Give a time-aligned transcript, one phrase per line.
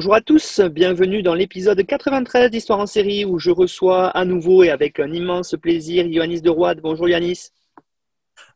[0.00, 4.62] Bonjour à tous, bienvenue dans l'épisode 93 d'Histoire en série où je reçois à nouveau
[4.62, 6.80] et avec un immense plaisir Ioannis de Roide.
[6.80, 7.50] Bonjour Ioannis.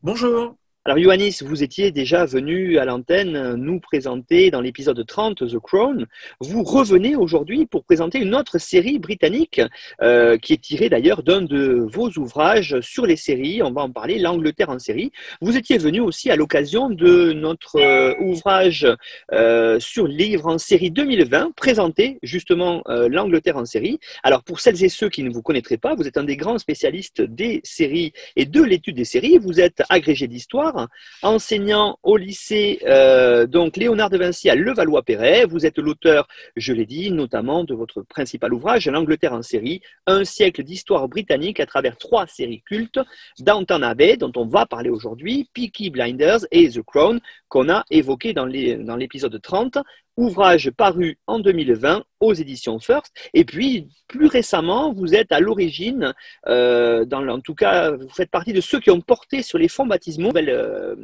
[0.03, 0.57] Bonjour.
[0.87, 6.07] Alors Ioannis, vous étiez déjà venu à l'antenne nous présenter dans l'épisode 30 The Crown.
[6.41, 9.63] Vous revenez aujourd'hui pour présenter une autre série britannique
[10.03, 13.63] euh, qui est tirée d'ailleurs d'un de vos ouvrages sur les séries.
[13.63, 15.11] On va en parler, l'Angleterre en série.
[15.41, 18.87] Vous étiez venu aussi à l'occasion de notre euh, ouvrage
[19.33, 24.01] euh, sur livre en série 2020, présenter justement l'Angleterre en série.
[24.23, 26.59] Alors pour celles et ceux qui ne vous connaîtraient pas, vous êtes un des grands
[26.59, 29.39] spécialistes des séries et de l'étude des séries.
[29.39, 30.74] Vous êtes agrégé d'histoire
[31.23, 35.47] enseignant au lycée euh, donc Léonard de Vinci à Levallois-Perret.
[35.47, 40.25] Vous êtes l'auteur, je l'ai dit, notamment de votre principal ouvrage, L'Angleterre en série, un
[40.25, 43.01] siècle d'histoire britannique à travers trois séries cultes,
[43.41, 48.33] Downton Abbey, dont on va parler aujourd'hui, Peaky Blinders et The Crown, qu'on a évoqué
[48.33, 49.79] dans l'épisode 30,
[50.17, 53.13] ouvrage paru en 2020 aux éditions First.
[53.33, 56.15] Et puis, plus récemment, vous êtes à l'origine,
[56.47, 59.87] euh, en tout cas, vous faites partie de ceux qui ont porté sur les fonds
[59.87, 60.97] baptismaux, nouvelle, euh,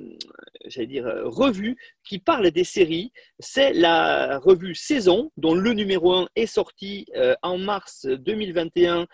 [0.85, 3.13] dire, euh, revue qui parle des séries.
[3.39, 7.07] C'est la revue Saison, dont le numéro 1 est sorti
[7.43, 9.07] en mars 2021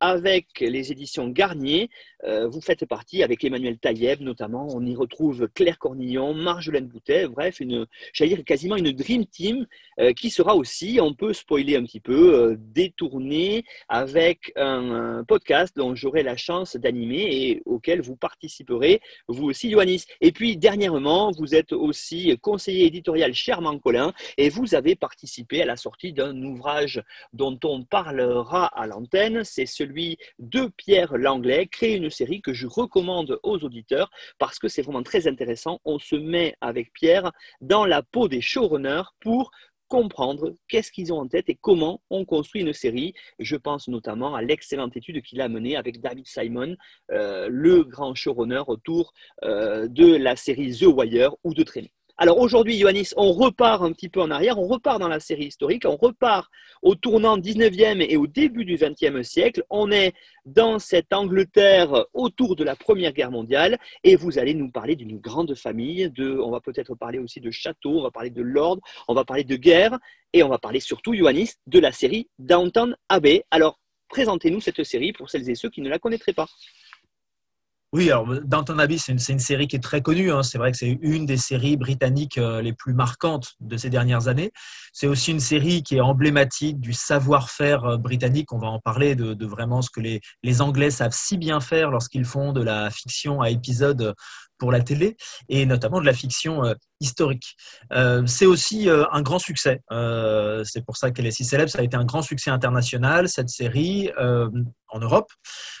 [0.00, 1.90] avec les éditions Garnier.
[2.24, 4.68] vous faites partie avec Emmanuel Taïeb notamment.
[4.70, 9.66] On y retrouve Claire Cornillon, Marjolaine Boutet, bref, une, j'allais dire quasiment une Dream Team
[10.16, 16.22] qui sera aussi, on spoiler un petit peu, euh, détourné avec un, podcast dont j'aurai
[16.22, 20.04] la chance d'animer et auquel vous participerez, vous aussi, Ioannis.
[20.20, 25.66] Et puis, dernièrement, vous êtes aussi conseiller éditorial Cherman Colin et vous avez participé à
[25.66, 29.44] la sortie d'un ouvrage dont on parlera à l'antenne.
[29.44, 34.68] C'est celui de Pierre Langlais, créer une série que je recommande aux auditeurs parce que
[34.68, 35.80] c'est vraiment très intéressant.
[35.84, 39.50] On se met avec Pierre dans la peau des showrunners pour
[39.92, 43.12] comprendre qu'est-ce qu'ils ont en tête et comment on construit une série.
[43.38, 46.76] Je pense notamment à l'excellente étude qu'il a menée avec David Simon,
[47.10, 49.12] euh, le grand showrunner autour
[49.44, 51.92] euh, de la série The Wire ou de Traîner.
[52.22, 55.46] Alors aujourd'hui, Ioannis, on repart un petit peu en arrière, on repart dans la série
[55.46, 56.48] historique, on repart
[56.80, 59.64] au tournant 19e et au début du 20e siècle.
[59.70, 60.14] On est
[60.46, 65.18] dans cette Angleterre autour de la Première Guerre mondiale et vous allez nous parler d'une
[65.18, 68.78] grande famille, de, on va peut-être parler aussi de château, on va parler de lord,
[69.08, 69.98] on va parler de guerre
[70.32, 73.42] et on va parler surtout, Ioannis, de la série Downton Abbey.
[73.50, 76.46] Alors présentez-nous cette série pour celles et ceux qui ne la connaîtraient pas.
[77.94, 80.32] Oui, alors Downton Abbey, c'est une, série qui est très connue.
[80.32, 80.42] Hein.
[80.42, 84.28] C'est vrai que c'est une des séries britanniques euh, les plus marquantes de ces dernières
[84.28, 84.50] années.
[84.94, 88.50] C'est aussi une série qui est emblématique du savoir-faire euh, britannique.
[88.54, 91.90] On va en parler de, vraiment ce que les, les, Anglais savent si bien faire
[91.90, 94.14] lorsqu'ils font de la fiction à épisodes
[94.62, 95.16] pour la télé
[95.48, 97.56] et notamment de la fiction euh, historique.
[97.92, 99.82] Euh, c'est aussi euh, un grand succès.
[100.64, 101.68] c'est pour ça qu'elle est si célèbre.
[101.68, 105.32] Ça a été un grand succès international, cette série, en Europe,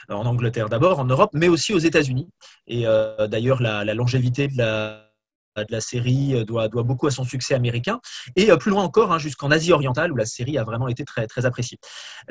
[0.08, 2.28] en Angleterre d'abord, en Europe, mais aussi aux États-Unis.
[2.66, 2.84] Et
[3.28, 8.00] d'ailleurs, la, longévité de la série doit, beaucoup à son succès américain
[8.34, 11.46] et plus loin encore hein, jusqu'en Asie orientale où la série a vraiment été très
[11.46, 11.78] appréciée.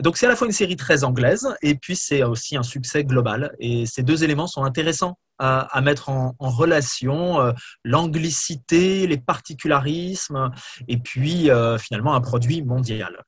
[0.02, 3.06] Donc c'est à la fois une série très anglaise et puis c'est aussi un succès
[3.06, 7.52] global et ces deux éléments sont intéressants à, mettre en, relation euh,
[7.84, 10.52] l'anglicité, les particularismes
[10.88, 11.49] et puis
[11.79, 13.23] finalement un produit mondial.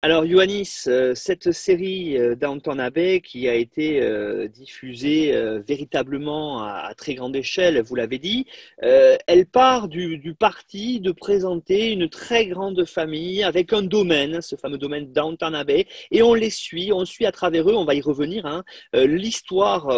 [0.00, 5.32] Alors, Ioannis, euh, cette série euh, Downton Abbey qui a été euh, diffusée
[5.66, 8.46] véritablement à, très grande échelle, vous l'avez dit,
[8.80, 14.78] elle part du, parti de présenter une très grande famille avec un domaine, ce fameux
[14.78, 18.00] domaine Downton Abbey, et on les suit, on suit à travers eux, on va y
[18.00, 18.62] revenir, hein,
[18.94, 19.88] l'histoire,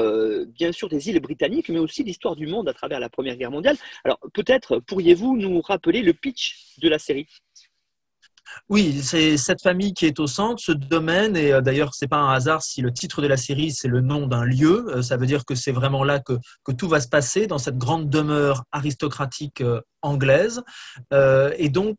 [0.47, 3.51] bien sûr, des îles britanniques, mais aussi l'histoire du monde à travers la Première Guerre
[3.51, 3.77] mondiale.
[4.05, 7.27] Alors, peut-être pourriez-vous nous rappeler le pitch de la série?
[8.69, 12.19] Oui, c'est cette famille qui est au centre, ce domaine, et euh, d'ailleurs, c'est pas
[12.19, 14.87] un hasard si le titre de la série, c'est le nom d'un lieu.
[14.91, 16.35] Euh, ça veut dire que c'est vraiment là que,
[16.79, 19.63] tout va se passer, dans cette grande demeure aristocratique
[20.05, 20.63] euh, anglaise.
[21.13, 21.97] et donc,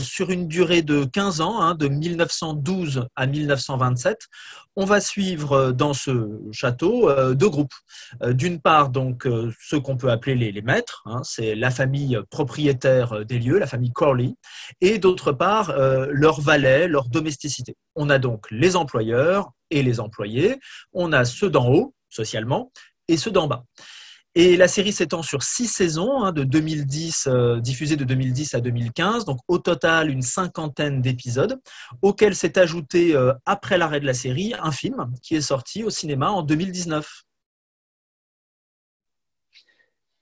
[0.00, 4.18] sur une durée de 15 ans, hein, de 1912 à 1927,
[4.76, 7.74] on va suivre dans ce château deux groupes.
[8.26, 9.28] D'une part, donc,
[9.60, 13.92] ceux qu'on peut appeler les, maîtres, hein, c'est la famille propriétaire des lieux, la famille
[13.92, 14.34] Corley,
[14.80, 17.76] et d'autre part, leurs valets, leur domesticité.
[17.94, 20.58] On a donc les employeurs et les employés,
[20.92, 22.72] on a ceux d'en haut, socialement,
[23.08, 23.64] et ceux d'en bas.
[24.34, 28.60] Et la série s'étend sur six saisons, hein, de 2010, euh, diffusées de 2010 à
[28.60, 31.60] 2015, donc au total une cinquantaine d'épisodes,
[32.00, 35.90] auxquels s'est ajouté, euh, après l'arrêt de la série, un film qui est sorti au
[35.90, 37.24] cinéma en 2019.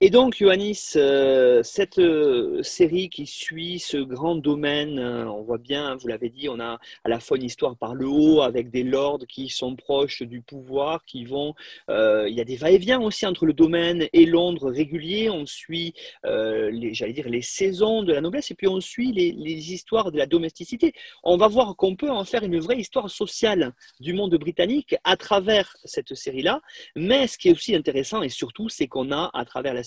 [0.03, 5.59] Et donc, Ioannis, euh, cette euh, série qui suit ce grand domaine, euh, on voit
[5.59, 8.71] bien, vous l'avez dit, on a à la fois une histoire par le haut avec
[8.71, 11.53] des lords qui sont proches du pouvoir, qui vont.
[11.87, 15.29] il y a des va-et-vient aussi entre le domaine et Londres régulier.
[15.29, 15.93] On suit,
[16.23, 20.17] j'allais dire, les saisons de la noblesse et puis on suit les, les histoires de
[20.17, 20.93] la domesticité.
[21.23, 25.15] On va voir qu'on peut en faire une vraie histoire sociale du monde britannique à
[25.15, 26.61] travers cette série-là.
[26.95, 29.83] Mais ce qui est aussi intéressant et surtout, c'est qu'on a à travers la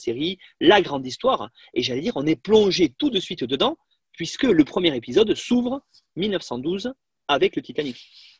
[0.60, 1.50] la grande histoire.
[1.74, 3.76] Et j'allais dire, on est plongé tout de suite dedans,
[4.12, 5.82] puisque le premier épisode s'ouvre
[6.16, 6.92] 1912
[7.28, 8.33] avec le Titanic.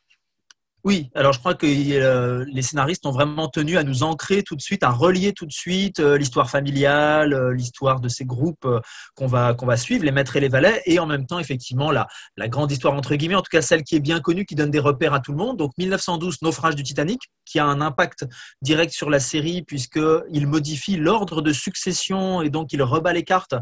[0.87, 4.55] Oui, alors je crois que euh, les scénaristes ont vraiment tenu à nous ancrer tout
[4.55, 8.69] de suite, à relier tout de suite euh, l'histoire familiale, euh, l'histoire de ces groupes
[9.15, 11.91] qu'on va, qu'on va suivre, les maîtres et les valets, et en même temps, effectivement,
[11.91, 14.57] la, la grande histoire, entre guillemets, en tout cas celle qui est bien connue, qui
[14.57, 15.57] donne des repères à tout le monde.
[15.57, 18.27] Donc 1912, naufrage du Titanic, qui a un impact
[18.61, 23.55] direct sur la série, puisqu'il modifie l'ordre de succession et donc il rebat les cartes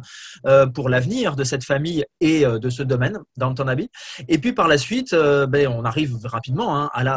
[0.74, 3.88] pour l'avenir de cette famille et de ce domaine, dans ton Abbey.
[4.28, 7.11] Et puis par la suite, ben, on arrive rapidement hein, à la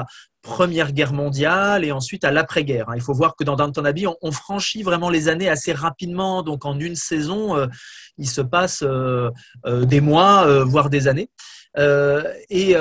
[0.45, 2.89] Première Guerre mondiale et ensuite à l'après-guerre.
[2.89, 2.94] Hein.
[2.95, 6.44] Il faut voir que dans Downton Abbey, on, franchit vraiment les années assez rapidement.
[6.44, 7.65] Donc en une saison, euh,
[8.19, 9.31] il se passe euh,
[9.65, 11.30] euh, des mois, voire des années.
[11.77, 12.75] et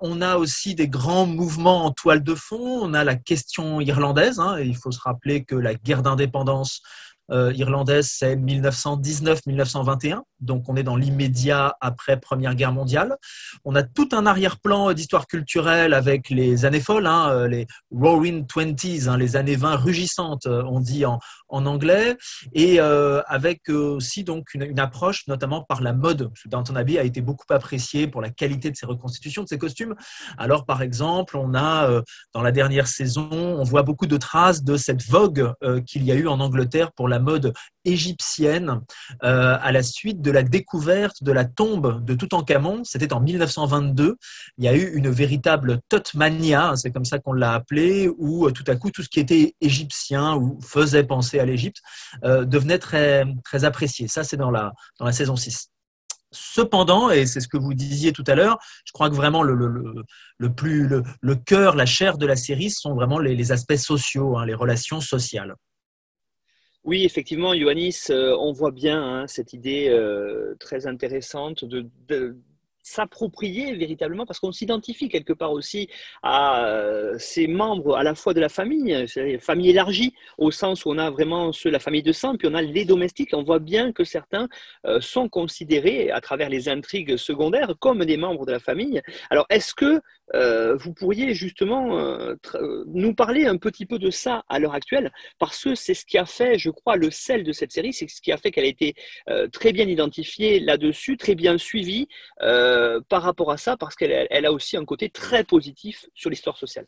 [0.00, 2.80] on a aussi des grands mouvements en toile de fond.
[2.82, 4.40] On a la question irlandaise.
[4.40, 4.58] Hein.
[4.58, 6.82] il faut se rappeler que la guerre d'indépendance
[7.30, 13.16] irlandaise, c'est 1919-1921, donc on est dans l'immédiat après Première Guerre mondiale.
[13.64, 18.46] On a tout un arrière-plan d'histoire culturelle avec les années folles, hein, euh, les Roaring
[18.46, 21.18] Twenties, hein, les années 20 rugissantes, euh, on dit en,
[21.48, 22.16] en anglais,
[22.52, 26.30] et avec aussi donc une, approche notamment par la mode.
[26.46, 29.94] Downton Abbey a été beaucoup apprécié pour la qualité de ses reconstitutions, de ses costumes.
[30.36, 34.76] Alors par exemple, on a dans la dernière saison, on voit beaucoup de traces de
[34.76, 35.52] cette vogue
[35.86, 37.52] qu'il y a eu en Angleterre pour la la mode
[37.84, 38.80] égyptienne
[39.22, 42.82] euh, à la suite de la découverte de la tombe de Toutankhamon.
[42.82, 44.16] C'était en 1922.
[44.58, 48.46] Il y a eu une véritable Totmania, hein, c'est comme ça qu'on l'a appelé, où
[48.46, 51.78] euh, tout à coup tout ce qui était égyptien ou faisait penser à l'Égypte
[52.24, 54.08] euh, devenait très, très apprécié.
[54.08, 55.70] Ça, c'est dans la, dans la saison 6.
[56.32, 59.54] Cependant, et c'est ce que vous disiez tout à l'heure, je crois que vraiment le,
[59.54, 60.02] le,
[60.38, 64.36] le plus le, le, cœur, la chair de la série sont vraiment les, aspects sociaux,
[64.36, 65.54] hein, les relations sociales.
[66.84, 71.88] Oui, effectivement, Ioannis, euh, on voit bien hein, cette idée euh, très intéressante de,
[72.84, 75.88] s'approprier véritablement, parce qu'on s'identifie quelque part aussi
[76.22, 79.06] à euh, ces membres à la fois de la famille,
[79.40, 82.54] famille élargie, au sens où on a vraiment ceux, la famille de sang, puis on
[82.54, 83.30] a les domestiques.
[83.32, 84.48] On voit bien que certains
[85.00, 89.02] sont considérés à travers les intrigues secondaires comme des membres de la famille.
[89.30, 90.00] Alors, est-ce que
[90.34, 94.74] euh, vous pourriez justement euh, euh, nous parler un petit peu de ça à l'heure
[94.74, 97.92] actuelle, parce que c'est ce qui a fait, je crois, le sel de cette série,
[97.92, 98.94] c'est ce qui a fait qu'elle a été
[99.52, 102.08] très bien identifiée là-dessus, très bien suivie
[103.08, 106.86] par rapport à ça, parce qu'elle a aussi un côté très positif sur l'histoire sociale.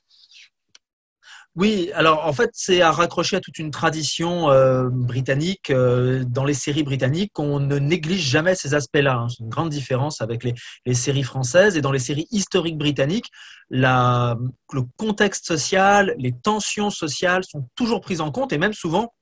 [1.56, 5.70] Oui, alors en fait, c'est à raccrocher à toute une tradition euh, britannique.
[5.70, 9.14] Euh, dans les séries britanniques, on ne néglige jamais ces aspects-là.
[9.14, 9.28] Hein.
[9.30, 11.78] C'est une grande différence avec les, séries françaises.
[11.78, 13.30] Et dans les séries historiques britanniques,
[13.70, 14.34] le
[14.98, 19.14] contexte social, les tensions sociales sont toujours prises en compte et même souvent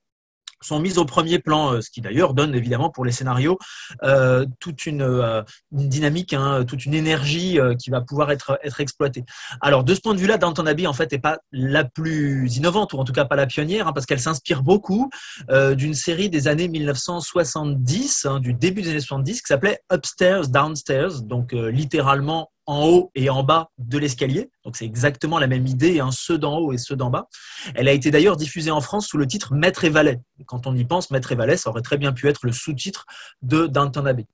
[0.65, 3.57] sont mises au premier plan, euh, ce qui d'ailleurs donne évidemment pour les scénarios
[4.03, 9.23] euh, toute une, euh, dynamique, hein, toute une énergie qui va pouvoir être, exploitée.
[9.61, 12.93] Alors de ce point de vue-là, Downton Abbey en fait n'est pas la plus innovante
[12.93, 15.09] ou en tout cas pas la pionnière hein, parce qu'elle s'inspire beaucoup
[15.49, 21.21] d'une série des années 1970, hein, du début des années 70 qui s'appelait Upstairs, Downstairs,
[21.21, 24.49] donc littéralement en haut et en bas de l'escalier.
[24.63, 27.27] Donc c'est exactement la même idée, hein, ceux d'en haut et ceux d'en bas.
[27.75, 30.21] Elle a été d'ailleurs diffusée en France sous le titre Maître et Valet.
[30.45, 33.05] Quand on y pense, Maître et Valet, ça aurait très bien pu être le sous-titre
[33.41, 34.25] de Downton Abbey.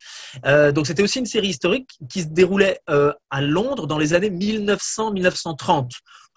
[0.46, 4.14] Euh, donc c'était aussi une série historique qui se déroulait euh, à Londres dans les
[4.14, 5.90] années 1900-1930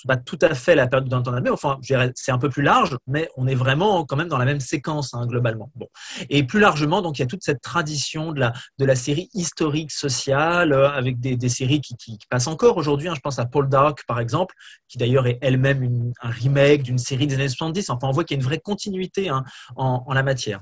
[0.07, 1.79] pas tout à fait la période d'Anton Abbey, enfin,
[2.15, 5.15] c'est un peu plus large, mais on est vraiment quand même dans la même séquence
[5.15, 5.71] hein, globalement.
[5.75, 5.89] Bon.
[6.29, 9.31] Et plus largement, donc il y a toute cette tradition de la, de la série
[9.35, 13.09] historique sociale, euh, avec des, des séries qui, qui, passent encore aujourd'hui.
[13.09, 13.15] Hein.
[13.15, 14.55] je pense à Paul Dark, par exemple,
[14.89, 17.91] qui d'ailleurs est elle-même un remake d'une série des années 70.
[17.91, 19.45] Enfin, on voit qu'il y a une vraie continuité hein,
[19.77, 20.61] en, en, la matière.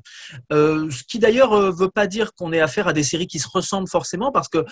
[0.53, 3.27] Euh, ce qui d'ailleurs ne euh, veut pas dire qu'on ait affaire à des séries
[3.27, 4.65] qui se ressemblent forcément, parce que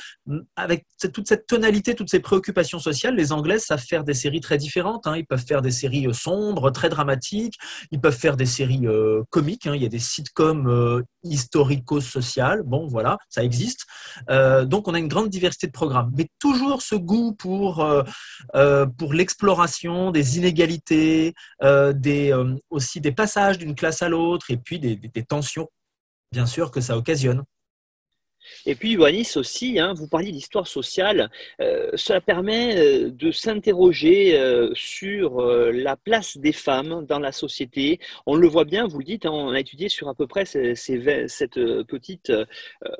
[0.56, 4.49] avec toute cette tonalité, toutes ces préoccupations sociales, les Anglais savent faire des séries très
[4.56, 5.06] différentes.
[5.06, 5.16] Hein.
[5.16, 7.56] Ils peuvent faire des séries euh, sombres, très dramatiques.
[7.90, 9.66] Ils peuvent faire des séries euh, comiques.
[9.66, 9.74] Hein.
[9.74, 12.62] Il y a des sitcoms euh, historico-sociales.
[12.64, 13.86] Bon, voilà, ça existe.
[14.28, 16.10] donc, on a une grande diversité de programmes.
[16.16, 17.86] Mais toujours ce goût pour,
[18.98, 22.34] pour l'exploration des inégalités, des,
[22.70, 25.68] aussi des passages d'une classe à l'autre et puis des tensions,
[26.32, 27.42] bien sûr, que ça occasionne.
[28.66, 31.30] Et puis, Ioannis aussi, hein, vous parliez d'histoire sociale,
[31.60, 38.00] euh, cela permet euh, de s'interroger euh, sur la place des femmes dans la société.
[38.26, 40.44] On le voit bien, vous le dites, hein, on a étudié sur à peu près
[40.44, 42.32] cette petite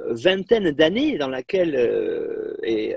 [0.08, 1.74] vingtaine d'années dans laquelle
[2.62, 2.96] est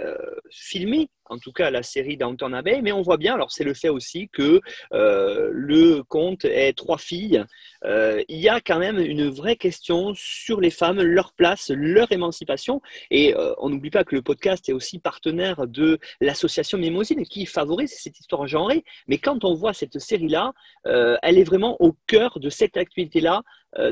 [0.49, 3.73] filmée en tout cas la série Downton Abbey, mais on voit bien, alors c'est le
[3.73, 4.61] fait aussi que
[4.93, 7.43] euh, le conte est trois filles.
[7.85, 12.11] Euh, il y a quand même une vraie question sur les femmes, leur place, leur
[12.11, 12.81] émancipation.
[13.11, 17.45] Et euh, on n'oublie pas que le podcast est aussi partenaire de l'association Mémosine qui
[17.45, 18.83] favorise cette histoire genrée.
[19.07, 20.53] Mais quand on voit cette série-là,
[20.85, 23.43] elle est vraiment au cœur de cette activité-là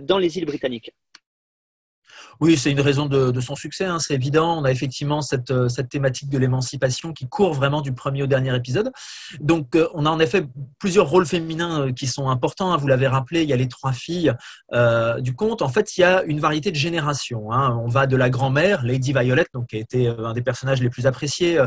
[0.01, 0.91] dans les îles britanniques.
[2.39, 4.59] Oui, c'est une raison de, son succès, hein, c'est évident.
[4.59, 8.27] On a effectivement cette, euh, cette thématique de l'émancipation qui court vraiment du premier au
[8.27, 8.91] dernier épisode.
[9.39, 10.45] Donc, euh, on a en effet
[10.79, 12.73] plusieurs rôles féminins euh, qui sont importants.
[12.73, 12.77] Hein.
[12.77, 14.33] Vous l'avez rappelé, il y a les trois filles
[15.19, 15.61] du conte.
[15.61, 17.51] En fait, il y a une variété de générations.
[17.51, 17.77] Hein.
[17.83, 20.89] On va de la grand-mère, Lady Violet, donc, qui a été un des personnages les
[20.89, 21.59] plus appréciés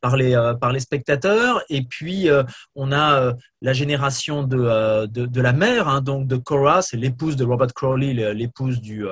[0.00, 1.62] par les spectateurs.
[1.68, 2.28] Et puis,
[2.74, 7.72] on a la génération de, de, la mère, donc de Cora, c'est l'épouse de Robert
[7.72, 9.06] Crowley, l'épouse du,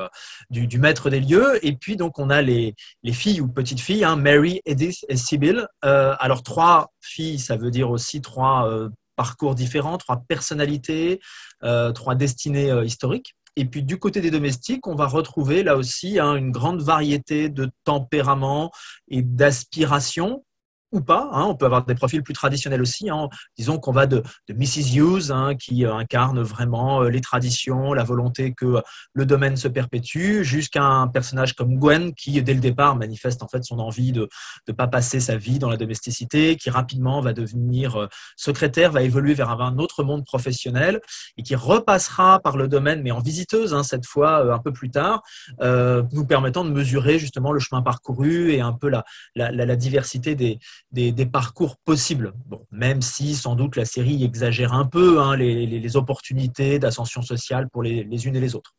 [0.50, 1.64] du, du maître des lieux.
[1.64, 5.16] Et puis, donc, on a les, les filles ou petites filles, hein, Mary, Edith et
[5.16, 5.68] Sibyl.
[5.84, 11.20] Euh, alors, trois filles, ça veut dire aussi trois euh, parcours différents, trois personnalités,
[11.62, 13.36] euh, trois destinées historiques.
[13.56, 17.48] Et puis du côté des domestiques, on va retrouver là aussi hein, une grande variété
[17.48, 18.70] de tempéraments
[19.08, 20.44] et d'aspirations
[20.92, 21.28] ou pas.
[21.32, 21.44] Hein.
[21.44, 23.10] on peut avoir des profils plus traditionnels aussi.
[23.10, 23.28] Hein.
[23.56, 24.96] disons qu'on va de, Mrs.
[24.96, 28.82] Hughes, hein, qui euh, incarne vraiment euh, les traditions, la volonté que
[29.12, 33.48] le domaine se perpétue, jusqu'à un personnage comme Gwen, qui dès le départ manifeste en
[33.48, 34.28] fait son envie de
[34.68, 39.02] ne pas passer sa vie dans la domesticité, qui rapidement va devenir euh, secrétaire, va
[39.02, 41.00] évoluer vers un autre monde professionnel
[41.36, 45.22] et qui repassera par le domaine, mais en visiteuse cette fois un peu plus tard,
[45.60, 49.04] nous permettant de mesurer justement le chemin parcouru et un peu la,
[49.34, 50.58] la diversité des,
[50.92, 52.32] des, parcours possibles.
[52.70, 57.82] Même si sans doute la série exagère un peu hein, les, opportunités d'ascension sociale pour
[57.82, 58.74] les, unes et les autres.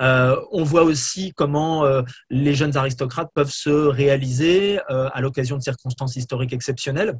[0.00, 5.56] Euh, on voit aussi comment euh, les jeunes aristocrates peuvent se réaliser euh, à l'occasion
[5.56, 7.18] de circonstances historiques exceptionnelles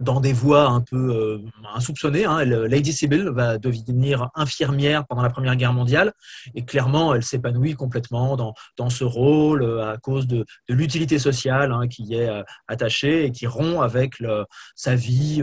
[0.00, 1.38] dans des voies un peu euh,
[1.74, 2.24] insoupçonnées.
[2.24, 2.44] Hein.
[2.44, 6.12] Lady Sybil va devenir infirmière pendant la Première Guerre mondiale
[6.54, 11.18] et clairement, elle s'épanouit complètement dans, dans, ce rôle euh, à cause de, de l'utilité
[11.18, 15.42] sociale hein, qui y est euh, attachée et qui rompt avec le, sa vie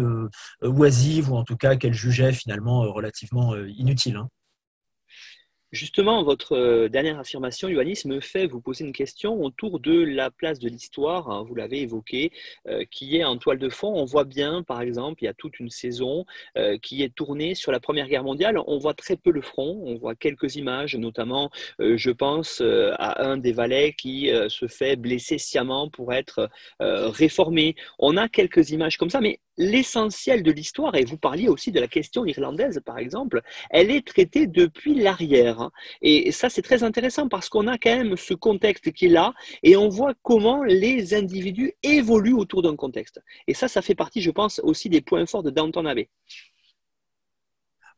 [0.61, 4.17] oisive ou en tout cas qu'elle jugeait finalement relativement inutile.
[4.17, 4.29] Hein.
[5.73, 10.31] Justement, votre euh, dernière affirmation, Ioannis, me fait vous poser une question autour de la
[10.31, 12.31] place de l'histoire, hein, vous l'avez évoqué,
[12.69, 13.93] euh, qui est en toile de fond.
[13.93, 16.25] On voit bien, par exemple, il y a toute une saison
[16.57, 18.57] euh, qui est tournée sur la Première Guerre mondiale.
[18.65, 23.37] On voit très peu le front, on voit quelques images, notamment, je pense à un
[23.37, 27.75] des valets qui se fait blesser sciemment pour être réformé.
[27.99, 31.79] On a quelques images comme ça, mais l'essentiel de l'histoire, et vous parliez aussi de
[31.79, 35.56] la question irlandaise par exemple, elle est traitée depuis l'arrière.
[35.61, 35.71] Hein.
[36.01, 39.33] Et ça c'est très intéressant parce qu'on a quand même ce contexte qui est là
[39.63, 43.21] et on voit comment les individus évoluent autour d'un contexte.
[43.47, 46.09] Et ça, ça fait partie, je pense, aussi des points forts de Downton Abbey.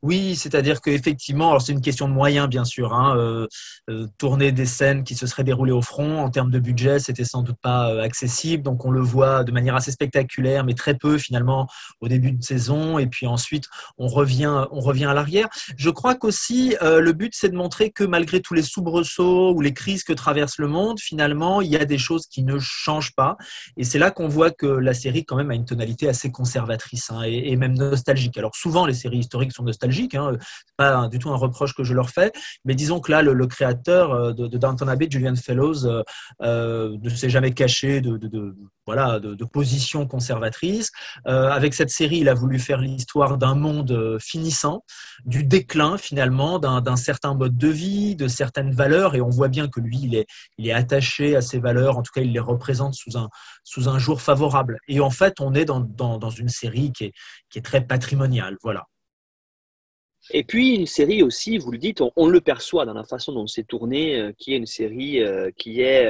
[0.01, 2.93] Oui, c'est-à-dire qu'effectivement, alors c'est une question de moyens, bien sûr.
[2.93, 3.47] Hein, euh,
[3.89, 7.25] euh, tourner des scènes qui se seraient déroulées au front, en termes de budget, c'était
[7.25, 8.63] sans doute pas euh, accessible.
[8.63, 11.67] Donc on le voit de manière assez spectaculaire, mais très peu finalement
[11.99, 12.97] au début de saison.
[12.97, 13.65] Et puis ensuite,
[13.97, 15.49] on revient, on revient à l'arrière.
[15.75, 19.73] Je crois qu'aussi, le but, c'est de montrer que malgré tous les soubresauts ou les
[19.73, 23.35] crises que traverse le monde, finalement, il y a des choses qui ne changent pas.
[23.75, 27.11] Et c'est là qu'on voit que la série, quand même, a une tonalité assez conservatrice
[27.11, 28.37] hein, et, et même nostalgique.
[28.37, 30.37] Alors souvent, les séries historiques sont nostalgiques Hein,
[30.77, 32.31] pas du tout un reproche que je leur fais,
[32.63, 36.03] mais disons que là, le, créateur euh, de, de, Downton Abbey, Julian Fellows, euh,
[36.41, 38.55] euh, ne s'est jamais caché de,
[38.85, 40.91] voilà, de, position conservatrice.
[41.25, 44.83] avec cette série, il a voulu faire l'histoire d'un monde finissant,
[45.25, 49.67] du déclin finalement d'un certain mode de vie, de certaines valeurs, et on voit bien
[49.67, 50.27] que lui, il est,
[50.57, 53.29] il est attaché à ces valeurs, en tout cas, il les représente sous un,
[53.63, 54.77] sous un jour favorable.
[54.87, 57.13] Et en fait, on est dans, dans, dans une série qui est,
[57.49, 58.57] qui est très patrimoniale.
[58.63, 58.85] Voilà.
[60.31, 63.47] Et puis une série aussi, vous le dites, on, le perçoit dans la façon dont
[63.47, 66.05] c'est tourné, euh, qui est une série euh, qui est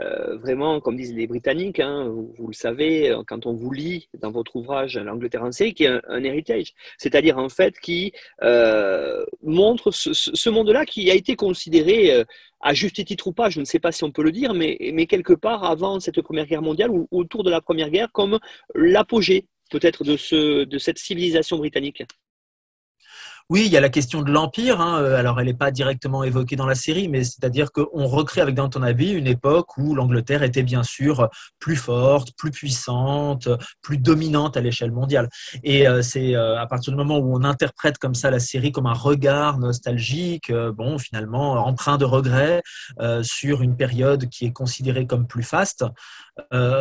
[0.00, 4.32] euh, vraiment, comme disent les Britanniques, hein, vous, le savez, quand on vous lit dans
[4.32, 8.12] votre ouvrage L'Angleterre en série, qui est un, héritage, c'est-à-dire en fait qui
[9.42, 12.24] montre ce, monde-là qui a été considéré
[12.60, 15.06] à juste titre ou pas, je ne sais pas si on peut le dire, mais,
[15.06, 18.38] quelque part avant cette Première Guerre mondiale ou autour de la Première Guerre comme
[18.74, 22.02] l'apogée peut-être de cette civilisation britannique.
[23.50, 24.80] Oui, il y a la question de l'Empire.
[24.80, 25.02] Hein.
[25.02, 28.54] Euh, alors, elle n'est pas directement évoquée dans la série, mais c'est-à-dire qu'on recrée avec
[28.54, 31.28] Downton Abbey une époque où l'Angleterre était bien sûr
[31.58, 33.48] plus forte, plus puissante,
[33.82, 35.28] plus dominante à l'échelle mondiale.
[35.64, 38.70] Et euh, c'est euh, à partir du moment où on interprète comme ça la série
[38.70, 42.62] comme un regard nostalgique, bon, finalement, empreint de regret
[43.22, 45.84] sur une période qui est considérée comme plus faste,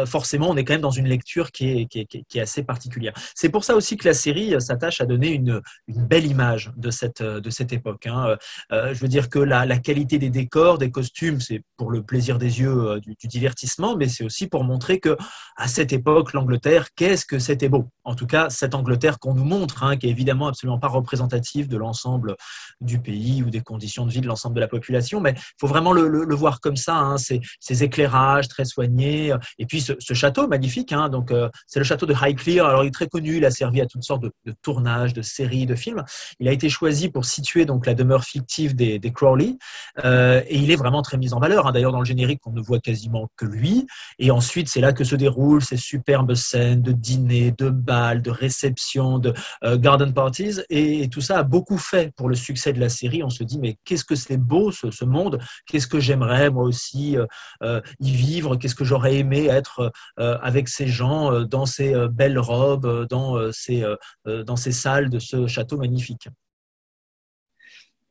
[0.05, 3.13] forcément, on est quand même dans une lecture qui est, assez particulière.
[3.33, 7.21] C'est pour ça aussi que la série s'attache à donner une belle image de cette,
[7.21, 8.07] de cette époque.
[8.07, 8.37] Hein.
[8.71, 12.37] Euh, je veux dire que la, qualité des décors, des costumes, c'est pour le plaisir
[12.37, 15.17] des yeux euh, du, divertissement, mais c'est aussi pour montrer que
[15.55, 17.89] à cette époque, l'Angleterre, qu'est-ce que c'était beau.
[18.03, 21.67] En tout cas, cette Angleterre qu'on nous montre, hein, qui est évidemment absolument pas représentative
[21.67, 22.35] de l'ensemble
[22.81, 25.67] du pays ou des conditions de vie de l'ensemble de la population, mais il faut
[25.67, 26.95] vraiment le, voir comme ça.
[26.95, 30.93] Hein, ces, éclairages très soignés, et puis ce, château magnifique.
[31.11, 31.33] donc
[31.67, 32.65] c'est le château de Highclere.
[32.65, 35.21] Alors il est très connu, il a servi à toutes sortes de, de tournages, de
[35.21, 36.03] séries, de films.
[36.39, 39.57] Il a été choisi pour situer donc la demeure fictive des, Crowley
[40.03, 41.67] euh, et il est vraiment très mis en valeur.
[41.67, 41.71] Hein.
[41.71, 43.87] D'ailleurs, dans le générique, on ne voit quasiment que lui.
[44.17, 48.31] Et ensuite, c'est là que se déroulent ces superbes scènes de dîner, de bal, de
[48.31, 50.59] réception, de euh, garden parties.
[50.69, 53.23] Et, tout ça a beaucoup fait pour le succès de la série.
[53.23, 57.17] On se dit, mais qu'est-ce que c'est beau ce, monde Qu'est-ce que j'aimerais moi aussi
[57.63, 63.07] euh, y vivre Qu'est-ce que j'aurais aimé être avec ces gens dans ces belles robes,
[63.09, 63.83] dans ces,
[64.25, 66.27] dans ces salles de ce château magnifique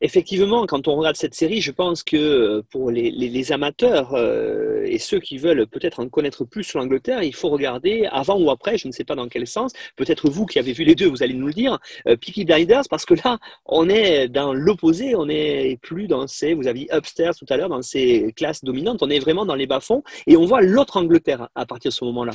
[0.01, 4.97] Effectivement, quand on regarde cette série, je pense que euh, pour les, amateurs euh, et
[4.97, 8.77] ceux qui veulent peut-être en connaître plus sur l'Angleterre, il faut regarder avant ou après,
[8.77, 11.21] je ne sais pas dans quel sens, peut-être vous qui avez vu les deux, vous
[11.21, 15.25] allez nous le dire, euh, Peaky Blinders, parce que là, on est dans l'opposé, on
[15.25, 19.09] n'est plus dans ces, vous dit upstairs tout à l'heure, dans ces classes dominantes, on
[19.09, 22.33] est vraiment dans les bas-fonds et on voit l'autre Angleterre à partir de ce moment-là.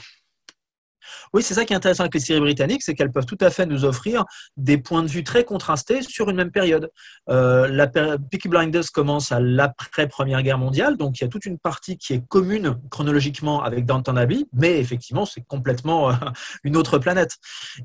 [1.33, 3.51] Oui, c'est ça qui est intéressant avec les séries britanniques, c'est qu'elles peuvent tout à
[3.51, 4.25] fait nous offrir
[4.57, 6.90] des points de vue très contrastés sur une même période.
[7.31, 11.59] Euh, la Peaky Blinders commence à l'après-première guerre mondiale, donc il y a toute une
[11.59, 16.14] partie qui est commune chronologiquement avec Downton Abbey, mais effectivement, c'est complètement euh,
[16.64, 17.37] une autre planète.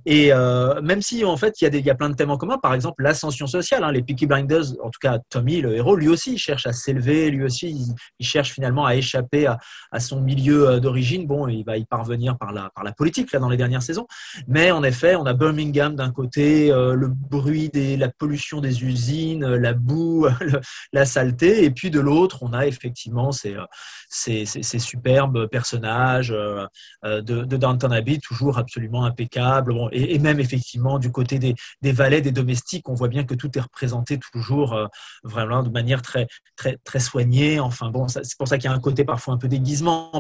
[0.06, 2.16] Et euh, même si, en fait, il y, a des, il y a plein de
[2.16, 3.84] thèmes en commun, par exemple l'ascension sociale.
[3.84, 7.30] Hein, les Peaky Blinders, en tout cas Tommy, le héros, lui aussi, cherche à s'élever,
[7.30, 11.26] lui aussi, il, cherche finalement à échapper à, son milieu d'origine.
[11.26, 12.92] Bon, il va y parvenir par la, par la
[13.34, 14.08] là, dans les dernières saisons.
[14.48, 18.84] Mais en effet, on a Birmingham d'un côté, euh, le bruit, des, la pollution des
[18.84, 20.28] usines, euh, la boue,
[20.94, 23.66] la saleté, et puis de l'autre, on a effectivement ces, euh,
[24.10, 29.74] ces, ces, superbes personnages de, de, Downton Abbey, toujours absolument impeccables.
[29.74, 33.36] Bon, et, même effectivement, du côté des, des valets, des domestiques, on voit bien que
[33.36, 34.90] tout est représenté toujours
[35.24, 37.60] vraiment de manière très, très, très soignée.
[37.60, 40.12] Enfin bon, c'est pour ça qu'il y a un côté parfois un peu déguisement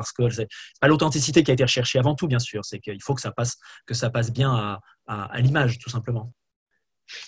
[0.00, 0.48] parce que c'est
[0.80, 2.64] pas l'authenticité qui a été recherchée avant tout, bien sûr.
[2.64, 6.32] C'est qu'il faut que ça passe, que ça passe bien à, l'image, tout simplement.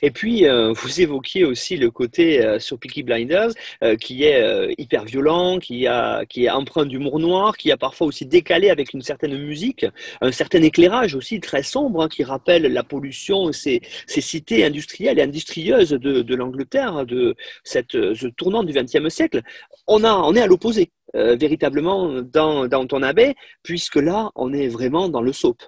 [0.01, 3.51] Et puis, euh, vous évoquiez aussi le côté euh, sur Peaky Blinders
[3.83, 8.07] euh, qui est hyper violent, qui, a, qui est empreint d'humour noir, qui a parfois
[8.07, 9.85] aussi décalé avec une certaine musique,
[10.21, 15.19] un certain éclairage aussi très sombre hein, qui rappelle la pollution, ces, ces cités industrielles
[15.19, 19.43] et industrieuses de, l'Angleterre, de cette, ce tournant du XXe siècle.
[19.89, 20.93] On, a, on est à l'opposé.
[21.15, 25.63] Euh, véritablement dans, dans ton abbé, puisque là, on est vraiment dans le soap.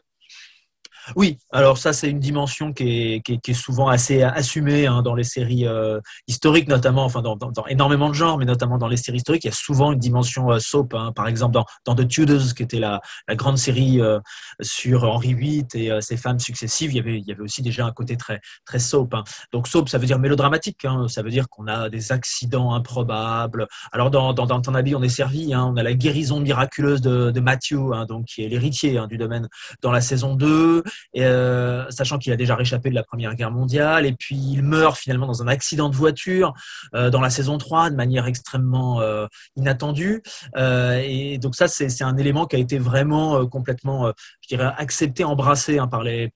[1.17, 5.67] Oui, alors ça c'est une dimension qui est, souvent assez assumée hein, dans les séries
[5.67, 7.37] euh, historiques, notamment, enfin dans,
[7.69, 10.51] énormément de genres, mais notamment dans les séries historiques, il y a souvent une dimension
[10.51, 10.95] euh, soap.
[10.95, 11.13] Hein.
[11.15, 14.19] par exemple, dans, The Tudors, qui était la, grande série euh,
[14.61, 17.87] sur Henri VIII et ses femmes successives, il y, avait, il y avait aussi déjà
[17.87, 19.15] un côté très, très soap.
[19.15, 19.25] Hein.
[19.53, 23.67] Donc soap, ça veut dire mélodramatique, ça veut dire qu'on a des accidents improbables.
[23.93, 27.31] Alors dans, dans, dans ton habit, on est servi, on a la guérison miraculeuse de,
[27.31, 29.49] de Matthew, donc qui est l'héritier du domaine
[29.83, 30.83] dans la saison 2
[31.17, 34.97] euh, sachant qu'il a déjà réchappé de la Première Guerre mondiale, et puis il meurt
[34.97, 36.55] finalement dans un accident de voiture
[36.95, 39.27] euh, dans la saison 3 de manière extrêmement euh,
[39.57, 40.23] inattendue.
[40.57, 45.79] et donc ça, c'est un élément qui a été vraiment complètement, je dirais, accepté, embrassé
[45.79, 46.31] hein, par, les,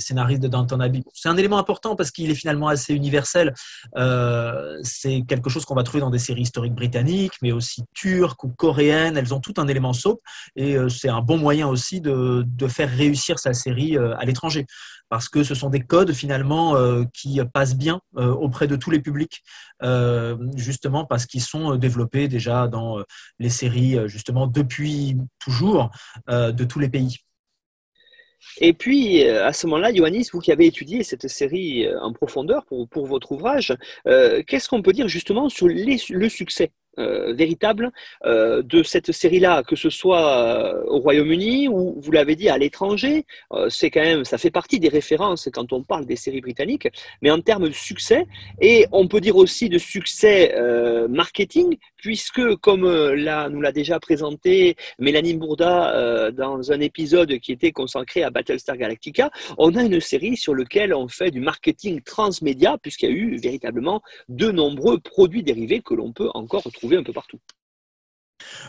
[0.00, 1.02] scénaristes de Downton Abbey.
[1.14, 3.54] C'est un élément important parce qu'il est finalement assez universel.
[4.82, 8.48] c'est quelque chose qu'on va trouver dans des séries historiques britanniques, mais aussi turques ou
[8.48, 9.16] coréennes.
[9.16, 10.20] Elles ont tout un élément soap,
[10.56, 14.66] et c'est un bon moyen aussi de, de faire réussir sa série euh, à l'étranger,
[15.08, 18.90] parce que ce sont des codes finalement euh, qui passent bien euh, auprès de tous
[18.90, 19.42] les publics,
[20.56, 23.02] justement parce qu'ils sont développés déjà dans
[23.38, 25.90] les séries justement depuis toujours
[26.26, 27.18] de tous les pays.
[28.60, 32.88] Et puis, à ce moment-là, Ioannis, vous qui avez étudié cette série en profondeur pour,
[32.88, 36.72] pour votre ouvrage, qu'est-ce qu'on peut dire justement sur le succès?
[36.98, 37.92] Euh, véritable
[38.24, 42.58] euh, de cette série-là, que ce soit euh, au Royaume-Uni ou vous l'avez dit à
[42.58, 43.24] l'étranger,
[43.68, 46.88] c'est quand même, ça fait partie des références quand on parle des séries britanniques,
[47.22, 48.26] mais en termes de succès,
[48.60, 50.54] et on peut dire aussi de succès
[51.08, 57.72] marketing, puisque comme là nous l'a déjà présenté Mélanie Bourda dans un épisode qui était
[57.72, 62.78] consacré à Battlestar Galactica, on a une série sur laquelle on fait du marketing transmédia,
[62.78, 67.02] puisqu'il y a eu véritablement de nombreux produits dérivés que l'on peut encore retrouver un
[67.02, 67.38] peu partout.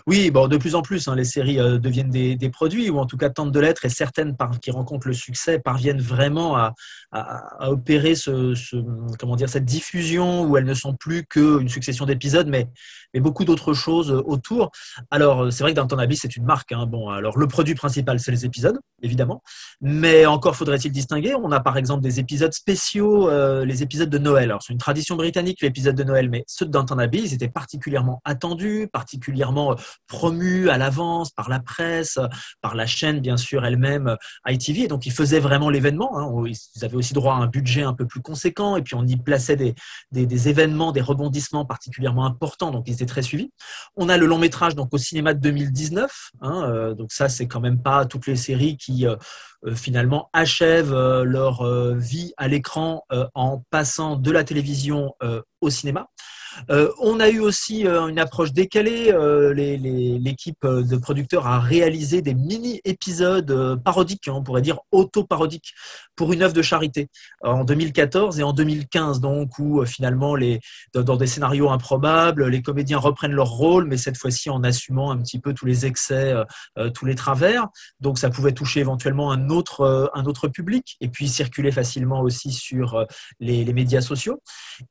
[0.07, 3.05] Oui, bon, de plus en plus, hein, les séries euh, deviennent des, produits, ou en
[3.05, 6.73] tout cas tentent de l'être, et certaines qui rencontrent le succès parviennent vraiment à,
[7.61, 12.67] opérer cette diffusion où elles ne sont plus qu'une succession d'épisodes, mais,
[13.19, 14.71] beaucoup d'autres choses autour.
[15.11, 16.71] Alors, euh, c'est vrai que dans ton avis, c'est une marque.
[16.71, 16.85] Hein.
[16.85, 19.41] Bon, alors le produit principal, c'est les épisodes, évidemment,
[19.81, 21.33] mais encore faudrait-il distinguer.
[21.35, 24.45] On a par exemple des épisodes spéciaux, euh, les épisodes de Noël.
[24.45, 27.49] Alors, c'est une tradition britannique, l'épisode de Noël, mais ceux de Downton Abbey, ils étaient
[27.49, 29.58] particulièrement attendus, particulièrement
[30.07, 32.19] promu à l'avance par la presse,
[32.61, 34.15] par la chaîne bien sûr elle-même
[34.47, 34.83] ITV.
[34.83, 36.17] Et donc ils faisaient vraiment l'événement.
[36.17, 36.43] Hein.
[36.47, 39.15] Ils avaient aussi droit à un budget un peu plus conséquent et puis on y
[39.17, 42.71] plaçait des, événements, des rebondissements particulièrement importants.
[42.71, 43.51] Donc ils étaient très suivis.
[43.95, 46.31] On a le long métrage donc au cinéma de 2019.
[46.41, 49.15] Hein, euh, donc ça c'est quand même pas toutes les séries qui euh,
[49.65, 55.13] euh, finalement achèvent leur vie à l'écran en passant de la télévision
[55.61, 56.07] au cinéma.
[56.69, 59.11] Euh, on a eu aussi euh, une approche décalée.
[59.11, 65.73] Euh, l'équipe de producteurs a réalisé des mini-épisodes parodiques, hein, on pourrait dire auto-parodiques,
[66.15, 67.09] pour une œuvre de charité
[67.43, 70.59] en 2014 et en 2015, donc où finalement, les,
[70.93, 75.17] dans des scénarios improbables, les comédiens reprennent leur rôle, mais cette fois-ci en assumant un
[75.17, 76.33] petit peu tous les excès,
[76.93, 77.67] tous les travers.
[77.99, 82.51] Donc ça pouvait toucher éventuellement un autre, un autre public et puis circuler facilement aussi
[82.51, 83.05] sur
[83.39, 84.41] les, les médias sociaux.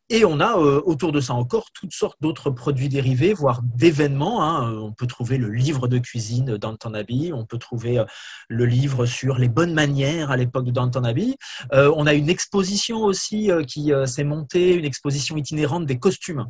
[0.08, 4.44] Et on a autour de ça encore toutes sortes d'autres produits dérivés, voire d'événements.
[4.44, 4.70] Hein.
[4.82, 8.04] On peut trouver le livre de cuisine Downton Abbey, on peut trouver euh,
[8.50, 11.36] le livre sur les bonnes manières à l'époque de Abbey.
[11.72, 16.44] Euh, on a une exposition aussi euh, qui s'est montée, une exposition itinérante des costumes.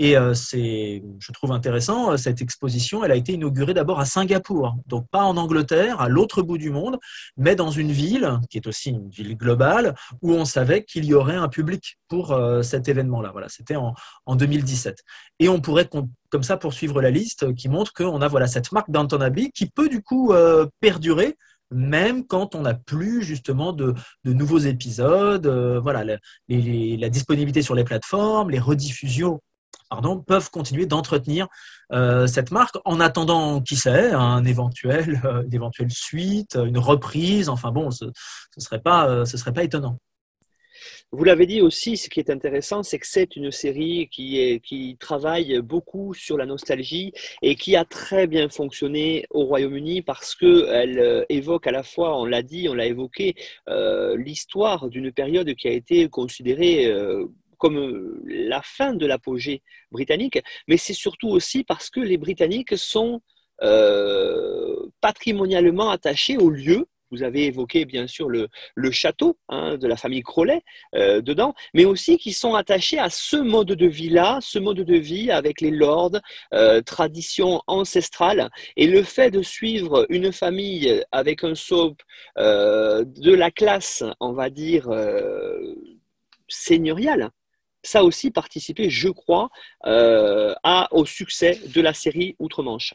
[0.00, 5.08] Et c'est, je trouve intéressant, cette exposition, elle a été inaugurée d'abord à Singapour, donc
[5.10, 6.98] pas en Angleterre, à l'autre bout du monde,
[7.36, 11.14] mais dans une ville qui est aussi une ville globale où on savait qu'il y
[11.14, 13.30] aurait un public pour cet événement-là.
[13.32, 13.94] Voilà, c'était en,
[14.26, 14.98] en 2017.
[15.38, 15.88] Et on pourrait
[16.30, 19.66] comme ça poursuivre la liste qui montre qu'on a voilà, cette marque Downton Abbey qui
[19.66, 21.36] peut du coup euh, perdurer
[21.72, 25.46] même quand on n'a plus justement de, nouveaux épisodes.
[25.46, 29.40] Euh, voilà, la, disponibilité sur les plateformes, les rediffusions
[29.88, 31.48] pardon, peuvent continuer d'entretenir
[31.92, 37.48] euh, cette marque en attendant, qui sait, une éventuelle suite, une reprise.
[37.48, 38.12] Enfin bon, ce ne
[38.60, 39.98] serait pas étonnant.
[41.12, 45.60] Vous l'avez dit aussi, ce qui est intéressant, c'est que c'est une série qui, travaille
[45.60, 51.24] beaucoup sur la nostalgie et qui a très bien fonctionné au Royaume-Uni parce qu'elle euh,
[51.28, 53.34] évoque à la fois, on l'a dit, on l'a évoqué,
[53.68, 57.26] euh, l'histoire d'une période qui a été considérée euh,
[57.58, 63.20] comme la fin de l'apogée britannique, mais c'est surtout aussi parce que les Britanniques sont
[65.02, 68.48] patrimonialement attachés au lieu vous avez évoqué bien sûr le,
[68.90, 70.62] château hein, de la famille Crowley
[70.94, 74.96] euh, dedans, mais aussi qui sont attachés à ce mode de vie-là, ce mode de
[74.96, 76.18] vie avec les lords,
[76.54, 82.00] euh, tradition ancestrale, et le fait de suivre une famille avec un soap
[82.38, 84.88] euh, de la classe, on va dire,
[86.48, 87.30] seigneuriale,
[87.82, 89.50] ça aussi participé, je crois,
[89.84, 92.94] au succès de la série Outre-Manche.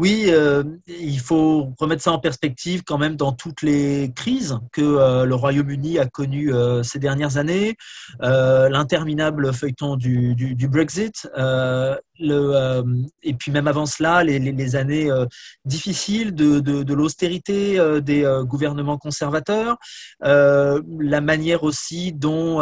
[0.00, 4.80] Oui, euh, il faut remettre ça en perspective quand même dans toutes les crises que
[4.80, 7.76] euh, le Royaume-Uni a connues euh, ces dernières années,
[8.20, 15.10] l'interminable feuilleton du, Brexit, et puis même avant cela, les, années
[15.64, 19.76] difficiles de, l'austérité des gouvernements conservateurs,
[20.20, 22.60] la manière aussi dont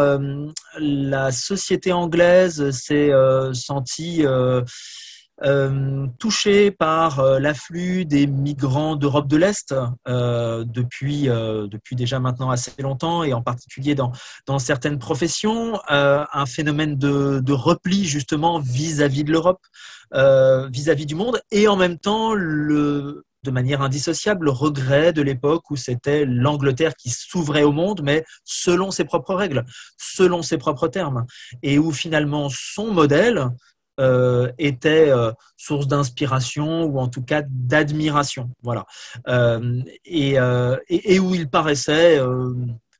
[0.79, 3.13] la société anglaise s'est
[3.53, 4.25] sentie
[6.18, 9.74] touché par euh, l'afflux des migrants d'Europe de l'Est
[10.09, 14.12] euh, depuis, depuis déjà maintenant assez longtemps et en particulier dans,
[14.46, 19.64] dans certaines professions, un phénomène de, de, repli justement vis-à-vis de l'Europe,
[20.12, 25.70] vis-à-vis du monde et en même temps le, de manière indissociable le regret de l'époque
[25.70, 29.64] où c'était l'Angleterre qui s'ouvrait au monde, mais selon ses propres règles,
[29.96, 31.27] selon ses propres termes,
[31.62, 33.48] et où finalement son modèle,
[33.99, 38.51] euh, était euh, source d'inspiration ou en tout cas d'admiration.
[38.63, 38.87] Voilà.
[39.27, 40.37] Euh, et,
[40.89, 42.21] et, où il paraissait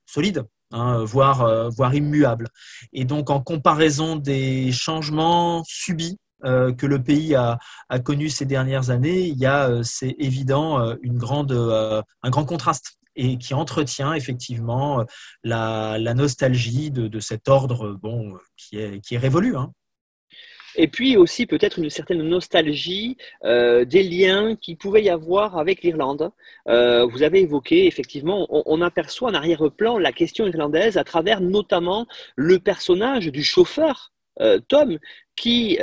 [0.05, 0.43] solide.
[0.71, 2.47] Hein, voire, voire immuable.
[2.93, 7.57] Et donc, en comparaison des changements subis que le pays a,
[7.89, 12.99] a connus ces dernières années, il y a, c'est évident, une grande, un grand contraste
[13.15, 15.03] et qui entretient effectivement
[15.43, 19.57] la, la nostalgie de, de, cet ordre bon, qui, est, qui est révolu.
[19.57, 19.73] Hein.
[20.81, 25.83] Et puis aussi peut-être une certaine nostalgie euh, des liens qui pouvait y avoir avec
[25.83, 26.31] l'Irlande.
[26.69, 32.07] Euh, vous avez évoqué, effectivement, on, aperçoit en arrière-plan la question irlandaise à travers notamment
[32.37, 34.99] le personnage du chauffeur, euh, Tom,
[35.35, 35.77] qui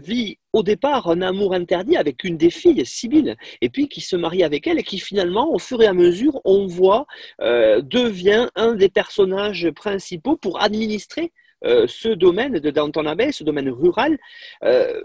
[0.00, 4.14] vit au départ un amour interdit avec une des filles, Sibylle, et puis qui se
[4.14, 7.06] marie avec elle et qui finalement, au fur et à mesure, on voit,
[7.40, 11.32] devient un des personnages principaux pour administrer
[11.64, 14.18] euh, ce domaine de Downton Abbey, ce domaine rural.
[14.64, 15.00] Euh,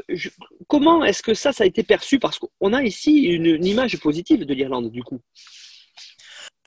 [0.68, 2.20] comment est-ce que ça, ça a été perçu?
[2.20, 5.20] Parce qu'on a ici une image positive de l'Irlande, du coup.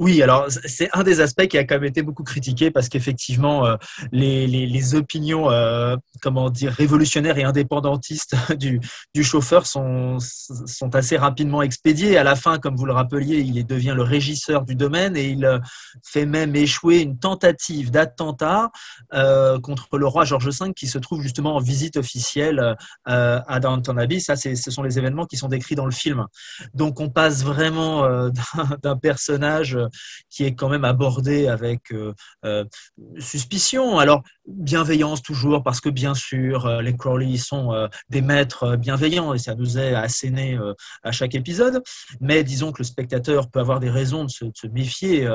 [0.01, 3.67] Oui, alors c'est un des aspects qui a quand même été beaucoup critiqué parce qu'effectivement,
[3.67, 3.77] euh,
[4.13, 8.81] les, les, opinions, euh, comment dire, révolutionnaires et indépendantistes du,
[9.13, 12.17] du chauffeur sont, sont assez rapidement expédiées.
[12.17, 15.45] À la fin, comme vous le rappeliez, il devient le régisseur du domaine et il
[15.45, 15.59] euh,
[16.05, 18.71] fait même échouer une tentative d'attentat
[19.63, 24.21] contre le roi George V qui se trouve justement en visite officielle à Downton Abbey.
[24.21, 26.27] Ça, ce sont les événements qui sont décrits dans le film.
[26.75, 28.07] Donc, on passe vraiment
[28.83, 29.79] d'un personnage
[30.31, 32.13] qui est quand même abordé avec euh,
[32.45, 32.65] euh,
[33.19, 33.99] suspicion.
[33.99, 39.39] Alors, bienveillance toujours, parce que bien sûr, euh, les Crowley sont des maîtres bienveillants et
[39.39, 40.59] ça nous est asséné
[41.03, 41.83] à chaque épisode.
[42.21, 45.29] Mais disons que le spectateur peut avoir des raisons de se, méfier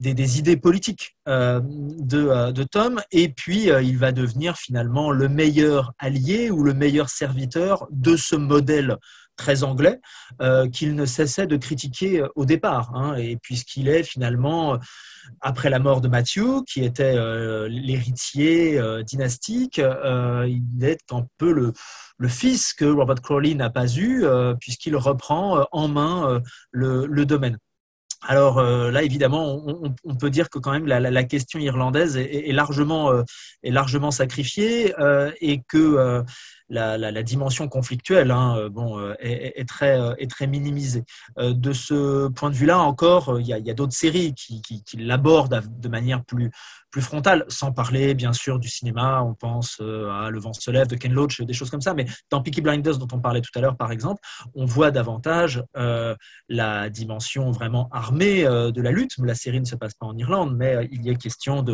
[0.00, 3.00] des, idées politiques de, de, Tom.
[3.10, 8.36] Et puis, il va devenir finalement le meilleur allié ou le meilleur serviteur de ce
[8.36, 8.96] modèle
[9.38, 10.00] très anglais,
[10.42, 12.94] euh, qu'il ne cessait de critiquer euh, au départ.
[12.94, 14.78] Hein, et puisqu'il est finalement, euh,
[15.40, 17.14] après la mort de Matthew, qui était
[17.68, 24.24] l'héritier dynastique, il est un peu le, fils que Robert Crowley n'a pas eu,
[24.58, 27.58] puisqu'il reprend en main le, domaine.
[28.22, 29.62] Alors là, évidemment,
[30.02, 34.94] on, peut dire que quand même la, question irlandaise est largement sacrifiée
[35.42, 36.24] et que
[36.68, 41.04] la, dimension conflictuelle hein, euh, bon, euh, est, très, euh, est très minimisée.
[41.38, 45.88] De ce point de vue-là, encore, il y a, d'autres séries qui, qui l'abordent de
[45.88, 46.50] manière plus,
[46.90, 50.70] plus frontale, sans parler bien sûr du cinéma, on pense euh, à Le vent se
[50.70, 53.42] lève de Ken Loach, des choses comme ça, mais dans Peaky Blinders dont on parlait
[53.42, 54.20] tout à l'heure par exemple,
[54.54, 56.14] on voit davantage euh,
[56.48, 59.12] la dimension vraiment armée euh, de la lutte.
[59.18, 61.64] La série ne se passe pas en Irlande, mais il y a question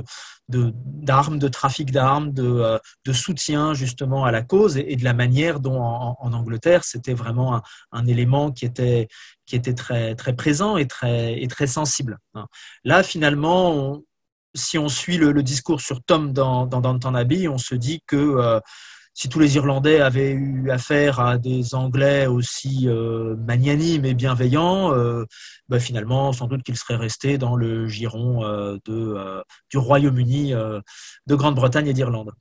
[0.48, 5.60] d'armes, de, trafic d'armes, de, de, soutien justement à la cause et, de la manière
[5.60, 9.08] dont en, Angleterre c'était vraiment un, élément qui était
[9.46, 12.18] qui était très très présent et très et très sensible.
[12.34, 12.46] Hein.
[12.84, 14.02] Là finalement
[14.54, 18.16] si on suit le, discours sur Tom dans, dans Downton Abbey, on se dit que
[18.16, 18.60] euh,
[19.12, 24.92] si tous les Irlandais avaient eu affaire à des Anglais aussi euh, magnanimes et bienveillants,
[24.92, 25.24] euh,
[25.68, 28.42] bah, finalement, sans doute qu'ils seraient restés dans le giron
[28.86, 32.32] du Royaume-Uni, de Grande-Bretagne et d'Irlande.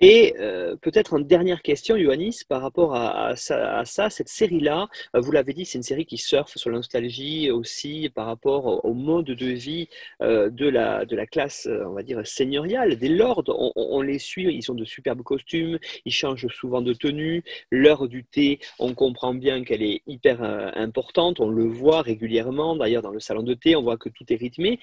[0.00, 5.32] Et euh, peut-être en dernière question, Yohannis, par rapport à, ça, cette série-là, euh, vous
[5.32, 9.26] l'avez dit, c'est une série qui surfe sur la nostalgie aussi par rapport au, mode
[9.26, 9.88] de vie
[10.22, 13.42] euh, de, la, de la classe, on va dire, seigneuriale, des lords.
[13.48, 17.42] On, les suit, ils ont de superbes costumes, ils changent souvent de tenue.
[17.70, 20.42] L'heure du thé, on comprend bien qu'elle est hyper
[20.76, 22.76] importante, on le voit régulièrement.
[22.76, 24.78] D'ailleurs, dans le salon de thé, on voit que tout est rythmé.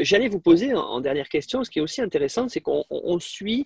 [0.00, 3.64] J'allais vous poser en, dernière question, ce qui est aussi intéressant, c'est qu'on suit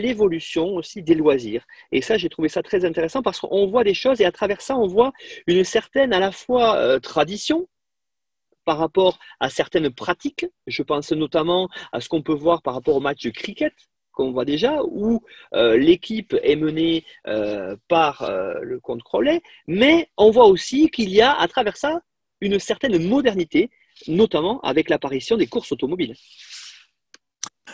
[0.00, 1.64] l'évolution aussi des loisirs.
[1.92, 4.60] Et ça, j'ai trouvé ça très intéressant parce qu'on voit des choses et à travers
[4.60, 5.12] ça, on voit
[5.46, 7.68] une certaine à la fois euh, tradition
[8.64, 10.46] par rapport à certaines pratiques.
[10.66, 13.72] Je pense notamment à ce qu'on peut voir par rapport au match de cricket
[14.12, 15.22] qu'on voit déjà, où
[15.54, 18.28] euh, l'équipe est menée euh, par
[18.60, 22.00] le contrôlé, mais on voit aussi qu'il y a à travers ça
[22.40, 23.70] une certaine modernité,
[24.08, 26.14] notamment avec l'apparition des courses automobiles.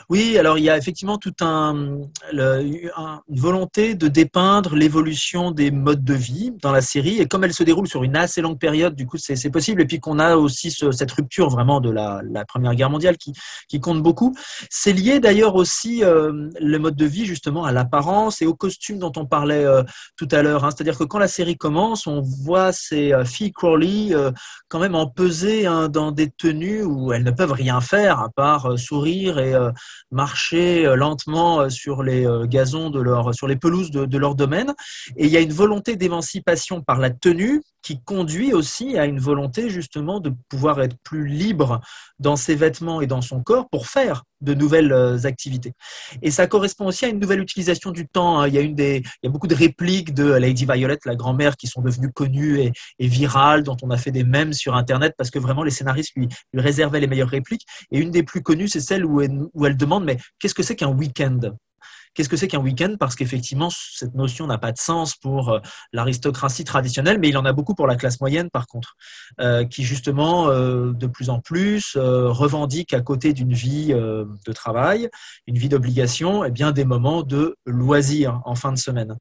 [0.08, 1.98] Oui, alors il y a effectivement toute un,
[2.32, 2.90] une
[3.28, 7.20] volonté de dépeindre l'évolution des modes de vie dans la série.
[7.20, 9.82] Et comme elle se déroule sur une assez longue période, du coup, c'est possible.
[9.82, 13.32] Et puis qu'on a aussi cette rupture vraiment de la, Première Guerre mondiale qui,
[13.68, 14.34] qui compte beaucoup.
[14.70, 18.98] C'est lié d'ailleurs aussi euh, le mode de vie justement à l'apparence et au costume
[18.98, 19.82] dont on parlait euh,
[20.16, 20.64] tout à l'heure.
[20.64, 20.70] Hein.
[20.70, 24.14] C'est-à-dire que quand la série commence, on voit ces euh, filles Crowley
[24.68, 28.78] quand même empesées hein, dans des tenues où elles ne peuvent rien faire à part
[28.78, 29.54] sourire et
[30.10, 34.34] marcher euh, lentement euh, sur les euh, gazons de leur, sur les pelouses de, leur
[34.34, 34.74] domaine.
[35.16, 39.20] Et il y a une volonté d'émancipation par la tenue qui conduit aussi à une
[39.20, 41.80] volonté justement de pouvoir être plus libre
[42.18, 45.72] dans ses vêtements et dans son corps pour faire de nouvelles activités.
[46.20, 48.40] Et ça correspond aussi à une nouvelle utilisation du temps.
[48.40, 48.48] Hein.
[48.48, 51.14] Il y a, une des, il y a beaucoup de répliques de Lady Violet, la
[51.14, 55.14] grand-mère, qui sont devenues connues et, virales, dont on a fait des mèmes sur Internet
[55.16, 57.66] parce que vraiment les scénaristes lui, lui réservaient les meilleures répliques.
[57.92, 60.64] Et une des plus connues, c'est celle où elle, où elle demande mais qu'est-ce que
[60.64, 61.38] c'est qu'un week-end?
[62.16, 62.96] Qu'est-ce que c'est qu'un week-end?
[62.98, 65.60] Parce qu'effectivement, cette notion n'a pas de sens pour euh,
[65.92, 68.96] l'aristocratie traditionnelle, mais il en a beaucoup pour la classe moyenne, par contre,
[69.38, 75.10] euh, qui justement, euh, de plus en plus, revendique à côté d'une vie de travail,
[75.46, 79.16] une vie d'obligation, et eh bien des moments de loisirs en fin de semaine.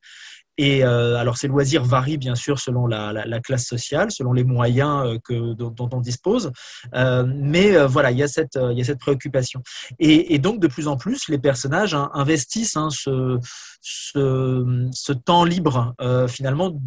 [0.57, 4.43] Et euh, alors, ces loisirs varient bien sûr selon la, la, classe sociale, selon les
[4.43, 6.51] moyens euh, que, dont, on dispose.
[6.93, 9.61] Euh, mais euh, voilà, il y, a cette, il y a cette préoccupation.
[9.99, 13.37] Et, et, donc, de plus en plus, les personnages hein, investissent hein, ce,
[13.81, 15.93] ce, ce, temps libre,
[16.27, 16.79] finalement,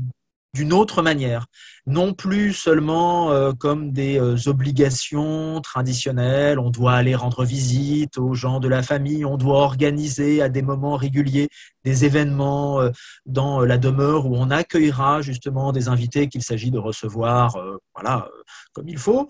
[0.59, 1.47] d'une autre manière,
[1.89, 8.35] non plus seulement euh, comme des euh, obligations traditionnelles, on doit aller rendre visite aux
[8.35, 11.49] gens de la famille, on doit organiser à des moments réguliers
[11.85, 12.91] des événements euh,
[13.25, 17.57] dans la demeure où on accueillera justement des invités qu'il s'agit de recevoir
[17.95, 18.29] voilà,
[18.75, 19.29] comme il faut,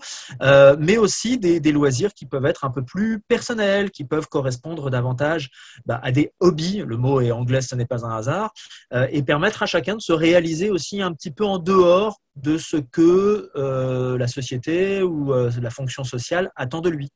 [0.79, 5.49] mais aussi des, loisirs qui peuvent être un peu plus personnels, qui peuvent correspondre davantage
[5.85, 8.51] bah, à des hobbies, le mot est anglais, ce n'est pas un hasard,
[9.11, 12.77] et permettre à chacun de se réaliser aussi un petit peu en dehors de ce
[12.77, 17.09] que euh, la société ou euh, la fonction sociale attend de lui.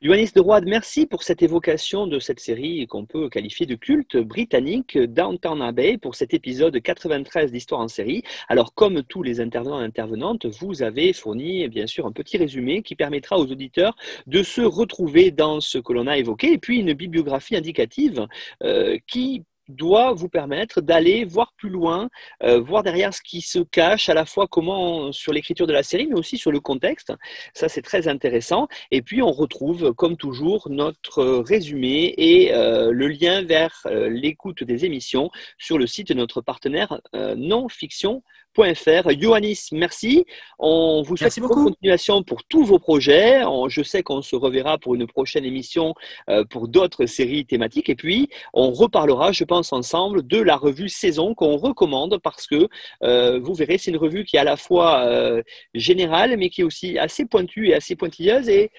[0.00, 4.16] Yoannis de Roide, merci pour cette évocation de cette série qu'on peut qualifier de culte
[4.16, 8.22] britannique, Downtown Abbey, pour cet épisode 93 d'Histoire en série.
[8.48, 12.82] Alors, comme tous les intervenants et intervenantes, vous avez fourni bien sûr un petit résumé
[12.82, 16.80] qui permettra aux auditeurs de se retrouver dans ce que l'on a évoqué, et puis
[16.80, 18.26] une bibliographie indicative
[18.62, 22.08] euh, qui doit vous permettre d'aller voir plus loin,
[22.42, 25.82] euh, voir derrière ce qui se cache, à la fois comment sur l'écriture de la
[25.82, 27.12] série, mais aussi sur le contexte.
[27.54, 28.68] Ça, c'est très intéressant.
[28.90, 34.64] Et puis, on retrouve, comme toujours, notre résumé et euh, le lien vers euh, l'écoute
[34.64, 37.00] des émissions sur le site de notre partenaire
[37.36, 38.22] non fiction
[38.62, 39.10] fr.
[39.18, 40.24] Johannis, merci.
[40.58, 43.42] On vous souhaite une continuation pour tous vos projets.
[43.68, 45.94] je sais qu'on se reverra pour une prochaine émission
[46.28, 47.88] euh, pour d'autres séries thématiques.
[47.88, 52.68] Et puis, on reparlera, je pense, ensemble de la revue Saison qu'on recommande parce que
[53.02, 55.42] euh, vous verrez, c'est une revue qui est à la fois euh,
[55.74, 58.48] générale, mais qui est aussi assez pointue et assez pointilleuse.
[58.48, 58.70] Et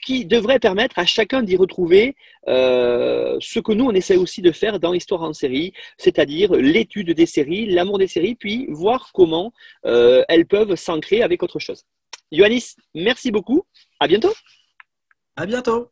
[0.00, 2.16] qui devrait permettre à chacun d'y retrouver
[2.48, 7.10] euh, ce que nous, on essaie aussi de faire dans Histoire en série, c'est-à-dire l'étude
[7.10, 9.52] des séries, l'amour des séries, puis voir comment
[9.84, 11.84] euh, elles peuvent s'ancrer avec autre chose.
[12.30, 13.62] Yoannis, merci beaucoup.
[14.00, 14.32] À bientôt.
[15.36, 15.91] À bientôt.